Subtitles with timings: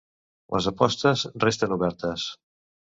[0.55, 2.29] Les apostes resten obertes.